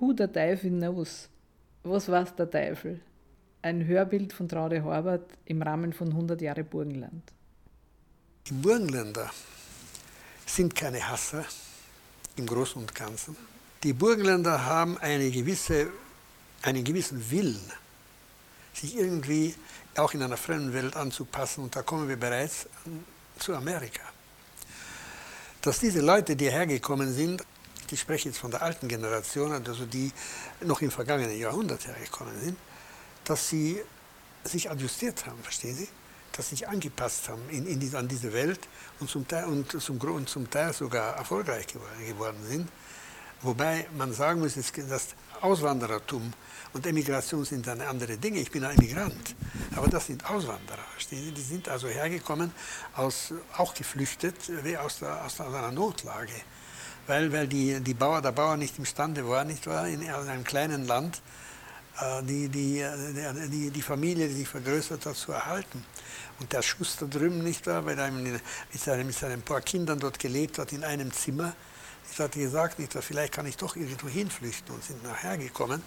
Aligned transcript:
Who 0.00 0.14
the 0.16 0.28
Teufel 0.28 0.70
knows? 0.70 1.28
Was 1.82 2.08
weiß 2.08 2.36
der 2.36 2.50
Teufel? 2.50 3.00
Ein 3.62 3.84
Hörbild 3.84 4.32
von 4.32 4.48
Traude 4.48 4.84
Horvath 4.84 5.26
im 5.44 5.60
Rahmen 5.60 5.92
von 5.92 6.08
100 6.08 6.40
Jahre 6.40 6.62
Burgenland. 6.62 7.32
Die 8.46 8.54
Burgenländer 8.54 9.30
sind 10.46 10.74
keine 10.74 11.06
Hasser 11.08 11.44
im 12.36 12.46
Großen 12.46 12.80
und 12.80 12.94
Ganzen. 12.94 13.36
Die 13.82 13.92
Burgenländer 13.92 14.64
haben 14.64 14.98
eine 14.98 15.30
gewisse, 15.30 15.88
einen 16.62 16.84
gewissen 16.84 17.30
Willen, 17.30 17.72
sich 18.72 18.96
irgendwie 18.96 19.54
auch 19.96 20.14
in 20.14 20.22
einer 20.22 20.36
fremden 20.36 20.72
Welt 20.72 20.94
anzupassen. 20.94 21.64
Und 21.64 21.74
da 21.74 21.82
kommen 21.82 22.08
wir 22.08 22.16
bereits 22.16 22.68
zu 23.38 23.54
Amerika. 23.54 24.02
Dass 25.60 25.80
diese 25.80 26.00
Leute, 26.00 26.36
die 26.36 26.50
hergekommen 26.50 27.12
sind, 27.12 27.44
ich 27.92 28.00
spreche 28.00 28.28
jetzt 28.28 28.38
von 28.38 28.50
der 28.50 28.62
alten 28.62 28.88
Generation, 28.88 29.52
also 29.52 29.86
die 29.86 30.12
noch 30.60 30.80
im 30.80 30.90
vergangenen 30.90 31.38
Jahrhundert 31.38 31.86
hergekommen 31.86 32.38
sind, 32.40 32.56
dass 33.24 33.48
sie 33.48 33.80
sich 34.44 34.70
adjustiert 34.70 35.26
haben, 35.26 35.42
verstehen 35.42 35.74
Sie? 35.74 35.88
Dass 36.32 36.48
sie 36.48 36.56
sich 36.56 36.68
angepasst 36.68 37.28
haben 37.28 37.42
in, 37.50 37.66
in 37.66 37.94
an 37.94 38.08
diese 38.08 38.32
Welt 38.32 38.60
und 39.00 39.10
zum, 39.10 39.26
Teil, 39.26 39.44
und, 39.44 39.80
zum, 39.80 39.98
und 39.98 40.28
zum 40.28 40.48
Teil 40.50 40.72
sogar 40.72 41.16
erfolgreich 41.16 41.66
geworden 41.66 42.38
sind. 42.48 42.68
Wobei 43.42 43.86
man 43.96 44.12
sagen 44.12 44.40
muss, 44.40 44.54
dass 44.54 45.08
Auswanderertum 45.40 46.32
und 46.72 46.86
Emigration 46.86 47.44
sind 47.44 47.66
dann 47.66 47.80
andere 47.80 48.16
Dinge. 48.16 48.40
Ich 48.40 48.50
bin 48.50 48.64
ein 48.64 48.76
Emigrant, 48.76 49.36
aber 49.76 49.88
das 49.88 50.06
sind 50.06 50.28
Auswanderer, 50.28 50.84
verstehen 50.92 51.24
Sie? 51.24 51.32
Die 51.32 51.40
sind 51.42 51.68
also 51.68 51.88
hergekommen, 51.88 52.52
aus, 52.94 53.32
auch 53.56 53.74
geflüchtet, 53.74 54.34
aus, 54.82 54.98
der, 54.98 55.24
aus 55.24 55.40
einer 55.40 55.70
Notlage. 55.70 56.32
Weil, 57.08 57.32
weil 57.32 57.48
die, 57.48 57.80
die 57.80 57.94
Bauer, 57.94 58.22
der 58.22 58.32
Bauer 58.32 58.56
nicht 58.56 58.78
imstande 58.78 59.26
war, 59.28 59.44
nicht 59.44 59.66
wahr, 59.66 59.88
in 59.88 60.08
einem 60.08 60.44
kleinen 60.44 60.86
Land 60.86 61.20
äh, 62.00 62.22
die, 62.22 62.48
die, 62.48 62.84
die, 63.50 63.70
die 63.70 63.82
Familie, 63.82 64.28
die 64.28 64.34
sich 64.34 64.48
vergrößert 64.48 65.06
hat, 65.06 65.16
zu 65.16 65.32
erhalten. 65.32 65.84
Und 66.38 66.52
der 66.52 66.62
Schuster 66.62 67.06
drüben, 67.06 67.42
nicht 67.42 67.66
wahr, 67.66 67.84
weil 67.86 67.98
er 67.98 68.10
mit, 68.10 68.40
seinen, 68.74 69.06
mit 69.06 69.16
seinen 69.16 69.40
paar 69.40 69.62
Kindern 69.62 69.98
dort 69.98 70.18
gelebt 70.18 70.58
hat, 70.58 70.72
in 70.72 70.84
einem 70.84 71.10
Zimmer, 71.10 71.54
ich 72.12 72.18
hatte 72.20 72.38
gesagt, 72.38 72.78
nicht, 72.78 72.92
vielleicht 72.92 73.32
kann 73.32 73.46
ich 73.46 73.56
doch 73.56 73.74
irgendwo 73.74 74.08
hinflüchten 74.08 74.74
und 74.74 74.84
sind 74.84 75.02
nachher 75.02 75.38
gekommen 75.38 75.82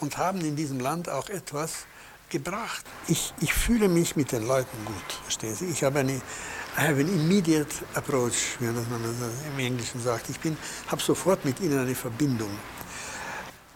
und 0.00 0.18
haben 0.18 0.40
in 0.40 0.56
diesem 0.56 0.80
Land 0.80 1.08
auch 1.08 1.28
etwas 1.28 1.86
gebracht. 2.28 2.84
Ich, 3.08 3.34
ich 3.40 3.52
fühle 3.52 3.88
mich 3.88 4.16
mit 4.16 4.32
den 4.32 4.46
Leuten 4.46 4.84
gut, 4.84 5.12
verstehen 5.22 5.54
Sie? 5.54 5.66
Ich 5.66 5.84
habe 5.84 6.00
eine, 6.00 6.20
I 6.76 6.80
have 6.80 6.98
an 6.98 7.08
immediate 7.08 7.72
approach, 7.94 8.56
wie 8.58 8.66
man 8.66 8.84
im 9.48 9.58
Englischen 9.60 10.00
sagt. 10.00 10.28
Ich 10.28 10.38
habe 10.88 11.00
sofort 11.00 11.44
mit 11.44 11.60
ihnen 11.60 11.78
eine 11.78 11.94
Verbindung. 11.94 12.50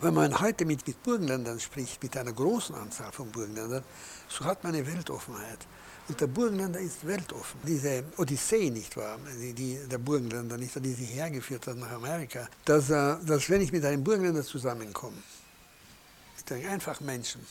Wenn 0.01 0.15
man 0.15 0.41
heute 0.41 0.65
mit, 0.65 0.85
mit 0.85 1.01
Burgenländern 1.05 1.61
spricht, 1.61 2.03
mit 2.03 2.17
einer 2.17 2.33
großen 2.33 2.75
Anzahl 2.75 3.13
von 3.13 3.31
Burgenländern, 3.31 3.85
so 4.29 4.45
hat 4.45 4.65
man 4.65 4.75
eine 4.75 4.85
Weltoffenheit. 4.85 5.61
Und 6.09 6.21
der 6.21 6.27
Burgenländer 6.27 6.81
ist 6.81 7.07
weltoffen. 7.07 7.61
Diese 7.65 8.03
Odyssee, 8.17 8.69
nicht 8.69 8.97
wahr, 8.97 9.17
die, 9.41 9.53
die, 9.53 9.79
der 9.89 9.99
Burgenländer, 9.99 10.57
nicht 10.57 10.75
wahr, 10.75 10.83
die 10.83 10.95
sich 10.95 11.15
hergeführt 11.15 11.69
hat 11.69 11.77
nach 11.77 11.93
Amerika, 11.93 12.49
dass, 12.65 12.91
äh, 12.91 13.17
dass 13.25 13.49
wenn 13.49 13.61
ich 13.61 13.71
mit 13.71 13.85
einem 13.85 14.03
Burgenländer 14.03 14.43
zusammenkomme, 14.43 15.23
mit 16.37 16.51
einem 16.51 16.69
einfachen 16.73 17.07
Menschen, 17.07 17.47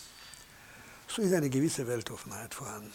so 1.07 1.21
ist 1.21 1.33
eine 1.33 1.49
gewisse 1.49 1.87
Weltoffenheit 1.87 2.53
vorhanden. 2.53 2.91